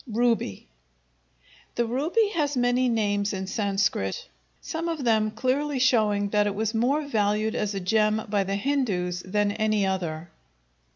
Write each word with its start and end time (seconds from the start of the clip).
Ruby 0.11 0.65
The 1.75 1.85
ruby 1.85 2.29
has 2.29 2.57
many 2.57 2.89
names 2.89 3.33
in 3.33 3.45
Sanskrit, 3.45 4.27
some 4.59 4.89
of 4.89 5.03
them 5.03 5.29
clearly 5.29 5.77
showing 5.77 6.29
that 6.29 6.47
it 6.47 6.55
was 6.55 6.73
more 6.73 7.03
valued 7.05 7.53
as 7.53 7.75
a 7.75 7.79
gem 7.79 8.23
by 8.27 8.43
the 8.45 8.55
Hindus 8.55 9.21
than 9.21 9.51
any 9.51 9.85
other. 9.85 10.31